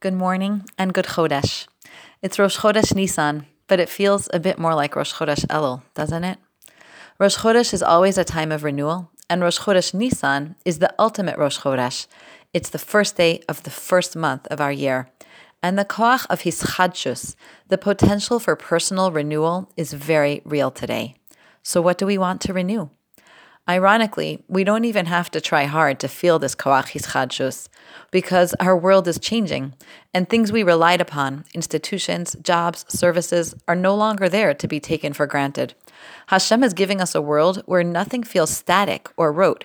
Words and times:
Good 0.00 0.12
morning 0.12 0.66
and 0.76 0.92
good 0.92 1.06
Chodesh. 1.06 1.66
It's 2.20 2.38
Rosh 2.38 2.58
Chodesh 2.58 2.94
Nisan, 2.94 3.46
but 3.66 3.80
it 3.80 3.88
feels 3.88 4.28
a 4.30 4.38
bit 4.38 4.58
more 4.58 4.74
like 4.74 4.94
Rosh 4.94 5.14
Chodesh 5.14 5.46
Elul, 5.46 5.80
doesn't 5.94 6.22
it? 6.22 6.38
Rosh 7.18 7.38
Chodesh 7.38 7.72
is 7.72 7.82
always 7.82 8.18
a 8.18 8.22
time 8.24 8.52
of 8.52 8.62
renewal, 8.62 9.10
and 9.30 9.40
Rosh 9.40 9.58
Chodesh 9.58 9.94
Nisan 9.94 10.54
is 10.66 10.80
the 10.80 10.94
ultimate 10.98 11.38
Rosh 11.38 11.60
Chodesh. 11.60 12.08
It's 12.52 12.68
the 12.68 12.78
first 12.78 13.16
day 13.16 13.40
of 13.48 13.62
the 13.62 13.70
first 13.70 14.14
month 14.14 14.46
of 14.48 14.60
our 14.60 14.70
year. 14.70 15.08
And 15.62 15.78
the 15.78 15.86
koach 15.86 16.26
of 16.28 16.42
hischadshus, 16.42 17.34
the 17.68 17.78
potential 17.78 18.38
for 18.38 18.54
personal 18.54 19.10
renewal, 19.10 19.72
is 19.78 19.94
very 19.94 20.42
real 20.44 20.70
today. 20.70 21.14
So, 21.62 21.80
what 21.80 21.96
do 21.96 22.04
we 22.04 22.18
want 22.18 22.42
to 22.42 22.52
renew? 22.52 22.90
Ironically, 23.68 24.44
we 24.46 24.62
don't 24.62 24.84
even 24.84 25.06
have 25.06 25.28
to 25.32 25.40
try 25.40 25.64
hard 25.64 25.98
to 25.98 26.08
feel 26.08 26.38
this 26.38 26.54
koach 26.54 26.92
hischadshus 26.92 27.68
because 28.12 28.54
our 28.60 28.76
world 28.76 29.08
is 29.08 29.18
changing 29.18 29.74
and 30.14 30.28
things 30.28 30.52
we 30.52 30.62
relied 30.62 31.00
upon, 31.00 31.44
institutions, 31.52 32.36
jobs, 32.42 32.84
services, 32.88 33.56
are 33.66 33.74
no 33.74 33.96
longer 33.96 34.28
there 34.28 34.54
to 34.54 34.68
be 34.68 34.78
taken 34.78 35.12
for 35.12 35.26
granted. 35.26 35.74
Hashem 36.28 36.62
is 36.62 36.74
giving 36.74 37.00
us 37.00 37.16
a 37.16 37.20
world 37.20 37.62
where 37.66 37.82
nothing 37.82 38.22
feels 38.22 38.50
static 38.50 39.08
or 39.16 39.32
rote. 39.32 39.64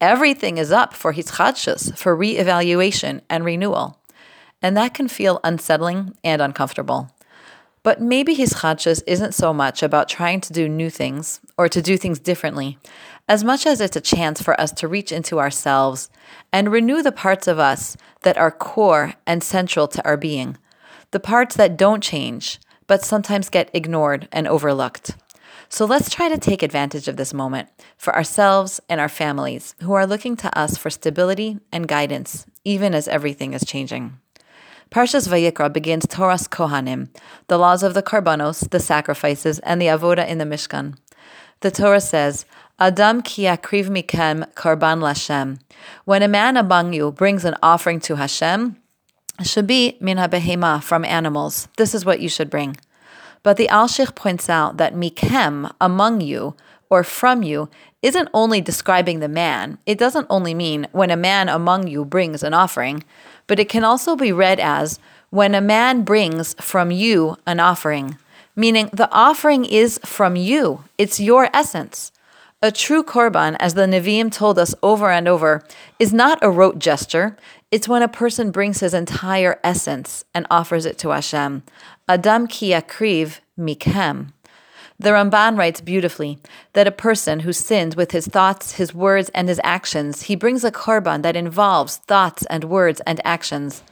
Everything 0.00 0.56
is 0.56 0.72
up 0.72 0.94
for 0.94 1.12
hischadshus, 1.12 1.96
for 1.96 2.16
reevaluation 2.16 3.20
and 3.28 3.44
renewal. 3.44 4.00
And 4.62 4.76
that 4.78 4.94
can 4.94 5.08
feel 5.08 5.40
unsettling 5.44 6.16
and 6.24 6.40
uncomfortable. 6.40 7.10
But 7.84 8.00
maybe 8.00 8.34
his 8.34 8.52
hischadshus 8.54 9.02
isn't 9.06 9.34
so 9.34 9.52
much 9.52 9.82
about 9.82 10.08
trying 10.08 10.40
to 10.42 10.52
do 10.52 10.68
new 10.68 10.88
things 10.88 11.40
or 11.58 11.68
to 11.68 11.82
do 11.82 11.96
things 11.96 12.20
differently, 12.20 12.78
as 13.28 13.42
much 13.42 13.66
as 13.66 13.80
it's 13.80 13.96
a 13.96 14.00
chance 14.00 14.40
for 14.40 14.60
us 14.60 14.70
to 14.72 14.88
reach 14.88 15.10
into 15.10 15.40
ourselves 15.40 16.08
and 16.52 16.70
renew 16.70 17.02
the 17.02 17.10
parts 17.10 17.48
of 17.48 17.58
us 17.58 17.96
that 18.22 18.38
are 18.38 18.52
core 18.52 19.14
and 19.26 19.42
central 19.42 19.88
to 19.88 20.04
our 20.04 20.16
being, 20.16 20.56
the 21.10 21.20
parts 21.20 21.56
that 21.56 21.76
don't 21.76 22.02
change, 22.02 22.60
but 22.86 23.04
sometimes 23.04 23.48
get 23.48 23.70
ignored 23.74 24.28
and 24.30 24.46
overlooked. 24.46 25.16
So 25.68 25.84
let's 25.84 26.10
try 26.10 26.28
to 26.28 26.38
take 26.38 26.62
advantage 26.62 27.08
of 27.08 27.16
this 27.16 27.32
moment 27.32 27.68
for 27.96 28.14
ourselves 28.14 28.80
and 28.88 29.00
our 29.00 29.08
families 29.08 29.74
who 29.80 29.94
are 29.94 30.06
looking 30.06 30.36
to 30.36 30.58
us 30.58 30.76
for 30.76 30.90
stability 30.90 31.58
and 31.72 31.88
guidance, 31.88 32.46
even 32.64 32.94
as 32.94 33.08
everything 33.08 33.54
is 33.54 33.64
changing. 33.64 34.18
Parshas 34.92 35.26
Vayikra 35.26 35.72
begins 35.72 36.04
Toras 36.04 36.46
Kohanim, 36.46 37.08
the 37.46 37.56
laws 37.56 37.82
of 37.82 37.94
the 37.94 38.02
Karbanos, 38.02 38.68
the 38.68 38.78
sacrifices, 38.78 39.58
and 39.60 39.80
the 39.80 39.86
avoda 39.86 40.28
in 40.28 40.36
the 40.36 40.44
Mishkan. 40.44 40.98
The 41.60 41.70
Torah 41.70 41.98
says, 41.98 42.44
Adam 42.78 43.22
ki 43.22 43.44
akriv 43.44 43.86
mikem 43.86 44.52
karban 44.52 45.00
lashem. 45.00 45.60
When 46.04 46.22
a 46.22 46.28
man 46.28 46.58
among 46.58 46.92
you 46.92 47.10
brings 47.10 47.46
an 47.46 47.56
offering 47.62 48.00
to 48.00 48.16
Hashem, 48.16 48.76
should 49.42 49.66
be 49.66 49.96
min 50.02 50.18
behema 50.18 50.82
from 50.82 51.06
animals. 51.06 51.68
This 51.78 51.94
is 51.94 52.04
what 52.04 52.20
you 52.20 52.28
should 52.28 52.50
bring. 52.50 52.76
But 53.42 53.56
the 53.56 53.68
Alshich 53.68 54.14
points 54.14 54.50
out 54.50 54.76
that 54.76 54.92
mikem, 54.92 55.72
among 55.80 56.20
you, 56.20 56.54
or 56.92 57.02
from 57.02 57.42
you, 57.42 57.70
isn't 58.02 58.28
only 58.34 58.60
describing 58.60 59.20
the 59.20 59.28
man. 59.28 59.78
It 59.86 59.96
doesn't 59.96 60.26
only 60.28 60.52
mean 60.52 60.86
when 60.92 61.10
a 61.10 61.16
man 61.16 61.48
among 61.48 61.88
you 61.88 62.04
brings 62.04 62.42
an 62.42 62.52
offering, 62.52 63.02
but 63.46 63.58
it 63.58 63.70
can 63.70 63.82
also 63.82 64.14
be 64.14 64.30
read 64.30 64.60
as 64.60 65.00
when 65.30 65.54
a 65.54 65.62
man 65.62 66.02
brings 66.02 66.52
from 66.60 66.90
you 66.90 67.38
an 67.46 67.60
offering, 67.60 68.18
meaning 68.54 68.90
the 68.92 69.10
offering 69.10 69.64
is 69.64 69.98
from 70.04 70.36
you, 70.36 70.84
it's 70.98 71.18
your 71.18 71.48
essence. 71.54 72.12
A 72.60 72.70
true 72.70 73.02
korban, 73.02 73.56
as 73.58 73.72
the 73.72 73.86
Nevi'im 73.86 74.30
told 74.30 74.58
us 74.58 74.74
over 74.82 75.10
and 75.10 75.26
over, 75.26 75.64
is 75.98 76.12
not 76.12 76.38
a 76.42 76.50
rote 76.50 76.78
gesture. 76.78 77.38
It's 77.70 77.88
when 77.88 78.02
a 78.02 78.18
person 78.22 78.50
brings 78.50 78.80
his 78.80 78.92
entire 78.92 79.58
essence 79.64 80.26
and 80.34 80.46
offers 80.50 80.84
it 80.84 80.98
to 80.98 81.08
Hashem. 81.08 81.62
Adam 82.06 82.46
ki 82.46 82.72
yakriv 82.72 83.40
mikhem. 83.58 84.32
The 85.02 85.10
Ramban 85.10 85.58
writes 85.58 85.80
beautifully 85.80 86.38
that 86.74 86.86
a 86.86 86.92
person 86.92 87.40
who 87.40 87.52
sins 87.52 87.96
with 87.96 88.12
his 88.12 88.28
thoughts, 88.28 88.74
his 88.74 88.94
words, 88.94 89.30
and 89.34 89.48
his 89.48 89.60
actions, 89.64 90.22
he 90.22 90.36
brings 90.36 90.62
a 90.62 90.70
korban 90.70 91.22
that 91.22 91.34
involves 91.34 91.96
thoughts 91.96 92.46
and 92.46 92.62
words 92.62 93.00
and 93.04 93.20
actions. 93.24 93.82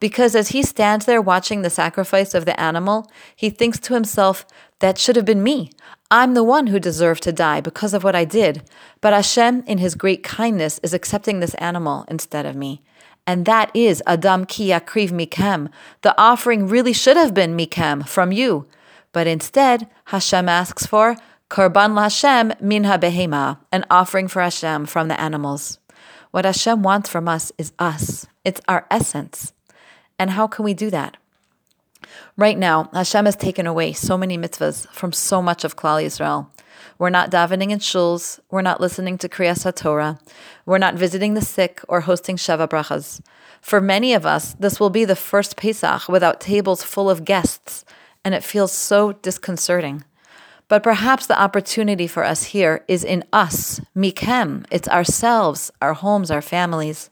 Because 0.00 0.34
as 0.34 0.48
he 0.48 0.64
stands 0.64 1.06
there 1.06 1.22
watching 1.22 1.62
the 1.62 1.70
sacrifice 1.70 2.34
of 2.34 2.46
the 2.46 2.60
animal, 2.60 3.08
he 3.36 3.48
thinks 3.48 3.78
to 3.78 3.94
himself, 3.94 4.44
that 4.80 4.98
should 4.98 5.14
have 5.14 5.24
been 5.24 5.44
me. 5.44 5.70
I'm 6.10 6.34
the 6.34 6.42
one 6.42 6.66
who 6.66 6.80
deserved 6.80 7.22
to 7.22 7.32
die 7.32 7.60
because 7.60 7.94
of 7.94 8.02
what 8.02 8.16
I 8.16 8.24
did. 8.24 8.68
But 9.00 9.12
Hashem, 9.12 9.62
in 9.68 9.78
his 9.78 9.94
great 9.94 10.24
kindness, 10.24 10.80
is 10.82 10.92
accepting 10.92 11.38
this 11.38 11.54
animal 11.54 12.04
instead 12.08 12.44
of 12.44 12.56
me. 12.56 12.82
And 13.24 13.46
that 13.46 13.70
is 13.72 14.02
Adam 14.04 14.44
ki 14.44 14.70
yakriv 14.70 15.10
mikem. 15.10 15.68
The 16.02 16.20
offering 16.20 16.66
really 16.66 16.92
should 16.92 17.16
have 17.16 17.34
been 17.34 17.56
mikem, 17.56 18.06
from 18.08 18.32
you. 18.32 18.66
But 19.16 19.26
instead, 19.26 19.88
Hashem 20.12 20.46
asks 20.46 20.84
for 20.84 21.16
korban 21.48 21.98
Hashem 21.98 22.52
min 22.60 22.82
behema, 22.82 23.56
an 23.72 23.86
offering 23.88 24.28
for 24.28 24.42
Hashem 24.42 24.84
from 24.84 25.08
the 25.08 25.18
animals. 25.18 25.78
What 26.32 26.44
Hashem 26.44 26.82
wants 26.82 27.08
from 27.08 27.26
us 27.26 27.50
is 27.56 27.72
us. 27.78 28.26
It's 28.44 28.60
our 28.68 28.86
essence. 28.90 29.54
And 30.18 30.32
how 30.32 30.46
can 30.46 30.66
we 30.66 30.74
do 30.74 30.90
that? 30.90 31.16
Right 32.36 32.58
now, 32.58 32.90
Hashem 32.92 33.24
has 33.24 33.36
taken 33.36 33.66
away 33.66 33.94
so 33.94 34.18
many 34.18 34.36
mitzvahs 34.36 34.86
from 34.88 35.12
so 35.12 35.40
much 35.40 35.64
of 35.64 35.76
Klal 35.76 36.04
Yisrael. 36.04 36.48
We're 36.98 37.08
not 37.08 37.30
davening 37.30 37.70
in 37.70 37.78
shuls. 37.78 38.38
We're 38.50 38.60
not 38.60 38.82
listening 38.82 39.16
to 39.16 39.30
Kriyas 39.30 39.74
Torah. 39.76 40.18
We're 40.66 40.76
not 40.76 40.94
visiting 40.94 41.32
the 41.32 41.40
sick 41.40 41.80
or 41.88 42.02
hosting 42.02 42.36
Sheva 42.36 42.68
Brachas. 42.68 43.22
For 43.62 43.80
many 43.80 44.12
of 44.12 44.26
us, 44.26 44.52
this 44.60 44.78
will 44.78 44.90
be 44.90 45.06
the 45.06 45.16
first 45.16 45.56
Pesach 45.56 46.06
without 46.06 46.38
tables 46.38 46.82
full 46.82 47.08
of 47.08 47.24
guests, 47.24 47.86
and 48.26 48.34
it 48.34 48.42
feels 48.42 48.72
so 48.72 49.12
disconcerting. 49.12 50.02
But 50.66 50.82
perhaps 50.82 51.28
the 51.28 51.40
opportunity 51.40 52.08
for 52.08 52.24
us 52.24 52.42
here 52.42 52.84
is 52.88 53.04
in 53.04 53.22
us, 53.32 53.80
mikem. 53.94 54.66
It's 54.68 54.88
ourselves, 54.88 55.70
our 55.80 55.94
homes, 55.94 56.28
our 56.28 56.42
families. 56.42 57.08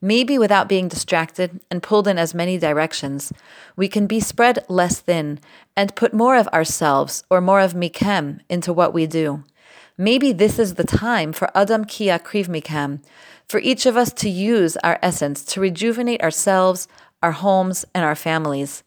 Maybe 0.00 0.38
without 0.38 0.66
being 0.66 0.88
distracted 0.88 1.60
and 1.70 1.82
pulled 1.82 2.08
in 2.08 2.16
as 2.16 2.32
many 2.32 2.56
directions, 2.56 3.30
we 3.76 3.88
can 3.88 4.06
be 4.06 4.20
spread 4.20 4.64
less 4.70 5.00
thin 5.00 5.38
and 5.76 5.94
put 5.94 6.14
more 6.14 6.36
of 6.36 6.48
ourselves 6.48 7.24
or 7.28 7.42
more 7.42 7.60
of 7.60 7.74
mikem 7.74 8.40
into 8.48 8.72
what 8.72 8.94
we 8.94 9.06
do. 9.06 9.44
Maybe 9.98 10.32
this 10.32 10.58
is 10.58 10.76
the 10.76 10.84
time 10.84 11.34
for 11.34 11.54
Adam 11.54 11.84
ki 11.84 12.06
akriv 12.06 12.48
mikem, 12.48 13.02
for 13.46 13.60
each 13.60 13.84
of 13.84 13.98
us 13.98 14.14
to 14.14 14.30
use 14.30 14.78
our 14.78 14.98
essence 15.02 15.44
to 15.44 15.60
rejuvenate 15.60 16.22
ourselves, 16.22 16.88
our 17.22 17.32
homes, 17.32 17.84
and 17.94 18.02
our 18.02 18.14
families. 18.14 18.82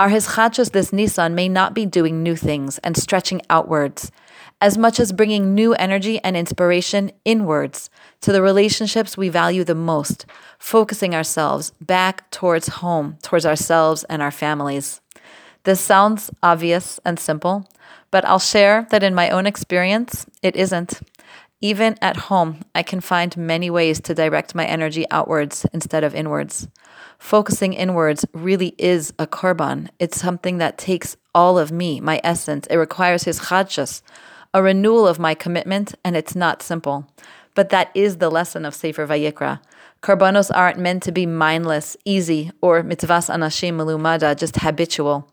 Our 0.00 0.08
hischadshus 0.08 0.72
this 0.72 0.94
Nisan 0.94 1.34
may 1.34 1.46
not 1.46 1.74
be 1.74 1.84
doing 1.84 2.22
new 2.22 2.34
things 2.34 2.78
and 2.78 2.96
stretching 2.96 3.42
outwards 3.50 4.10
as 4.58 4.78
much 4.78 4.98
as 4.98 5.12
bringing 5.12 5.54
new 5.54 5.74
energy 5.74 6.18
and 6.24 6.38
inspiration 6.38 7.12
inwards 7.26 7.90
to 8.22 8.32
the 8.32 8.40
relationships 8.40 9.18
we 9.18 9.28
value 9.28 9.62
the 9.62 9.74
most, 9.74 10.24
focusing 10.58 11.14
ourselves 11.14 11.74
back 11.82 12.30
towards 12.30 12.68
home, 12.80 13.18
towards 13.20 13.44
ourselves 13.44 14.04
and 14.04 14.22
our 14.22 14.30
families. 14.30 15.02
This 15.64 15.82
sounds 15.82 16.30
obvious 16.42 16.98
and 17.04 17.20
simple, 17.20 17.68
but 18.10 18.24
I'll 18.24 18.38
share 18.38 18.86
that 18.92 19.02
in 19.02 19.14
my 19.14 19.28
own 19.28 19.44
experience, 19.44 20.24
it 20.40 20.56
isn't. 20.56 20.98
Even 21.60 21.96
at 22.00 22.16
home, 22.16 22.60
I 22.74 22.82
can 22.82 23.02
find 23.02 23.36
many 23.36 23.68
ways 23.68 24.00
to 24.00 24.14
direct 24.14 24.54
my 24.54 24.64
energy 24.64 25.04
outwards 25.10 25.66
instead 25.74 26.04
of 26.04 26.14
inwards. 26.14 26.68
Focusing 27.20 27.74
inwards 27.74 28.24
really 28.32 28.74
is 28.76 29.12
a 29.18 29.26
korban. 29.26 29.88
It's 30.00 30.18
something 30.18 30.58
that 30.58 30.78
takes 30.78 31.16
all 31.32 31.58
of 31.58 31.70
me, 31.70 32.00
my 32.00 32.20
essence. 32.24 32.66
It 32.68 32.76
requires 32.76 33.24
hischadshus, 33.24 34.02
a 34.52 34.62
renewal 34.62 35.06
of 35.06 35.20
my 35.20 35.34
commitment, 35.34 35.94
and 36.02 36.16
it's 36.16 36.34
not 36.34 36.62
simple. 36.62 37.06
But 37.54 37.68
that 37.68 37.90
is 37.94 38.16
the 38.16 38.30
lesson 38.30 38.64
of 38.64 38.74
Sefer 38.74 39.06
Vayikra. 39.06 39.60
Karbanos 40.02 40.50
aren't 40.52 40.78
meant 40.78 41.02
to 41.04 41.12
be 41.12 41.26
mindless, 41.26 41.96
easy, 42.04 42.50
or 42.62 42.82
mitzvas 42.82 43.28
anashim 43.28 43.74
melumada, 43.74 44.36
just 44.36 44.56
habitual. 44.56 45.28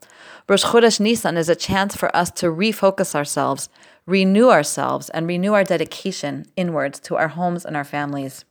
Rosh 0.48 0.66
Chodesh 0.66 1.00
Nisan 1.00 1.38
is 1.38 1.50
a 1.50 1.56
chance 1.56 1.96
for 1.96 2.16
us 2.16 2.30
to 2.32 2.48
refocus 2.48 3.16
ourselves, 3.16 3.70
renew 4.06 4.50
ourselves, 4.50 5.10
and 5.12 5.26
renew 5.26 5.54
our 5.54 5.64
dedication 5.64 6.46
inwards 6.58 7.00
to 7.00 7.16
our 7.16 7.30
homes 7.30 7.66
and 7.66 7.78
our 7.78 7.86
families. 7.86 8.44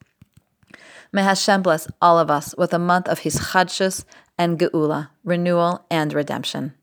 May 1.13 1.23
Hashem 1.23 1.63
bless 1.63 1.89
all 2.01 2.19
of 2.19 2.31
us 2.31 2.55
with 2.57 2.75
a 2.75 2.79
month 2.79 3.09
of 3.09 3.21
hischadshus 3.21 4.05
and 4.39 4.59
Geula, 4.59 5.11
renewal 5.25 5.85
and 5.91 6.13
redemption. 6.13 6.75